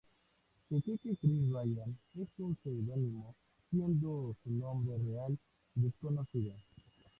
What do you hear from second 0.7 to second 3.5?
cree que Chris Ryan es un seudónimo,